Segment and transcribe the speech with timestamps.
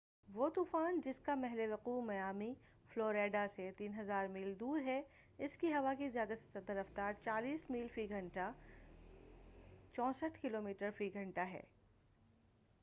[0.33, 2.53] وہ طوفان جس کا محلِ وقوع میامی،
[2.93, 5.01] فلوریڈا سے 3000 میل دور ہے،
[5.37, 8.51] اس کی ہوا کی زیادہ سے زیادہ رفتار 40 میل فی گھنٹہ
[9.99, 11.61] 64 کلو میٹر فی گھنٹہ ہے۔